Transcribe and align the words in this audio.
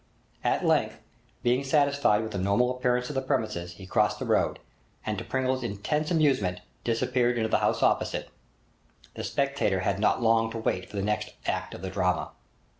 At 0.43 0.65
length, 0.65 0.99
being 1.43 1.63
satisfied 1.63 2.23
with 2.23 2.31
the 2.31 2.39
normal 2.39 2.75
appearance 2.75 3.09
of 3.09 3.13
the 3.13 3.21
premises, 3.21 3.73
he 3.73 3.85
crossed 3.85 4.17
the 4.17 4.25
road, 4.25 4.57
and 5.05 5.15
to 5.19 5.23
Pringle's 5.23 5.61
intense 5.61 6.09
amusement, 6.09 6.59
disappeared 6.83 7.37
into 7.37 7.49
the 7.49 7.59
house 7.59 7.83
opposite. 7.83 8.29
The 9.13 9.23
spectator 9.23 9.81
had 9.81 9.99
not 9.99 10.19
long 10.19 10.49
to 10.53 10.57
wait 10.57 10.89
for 10.89 10.95
the 10.95 11.03
next 11.03 11.33
act 11.45 11.75
of 11.75 11.83
the 11.83 11.91
drama. 11.91 12.31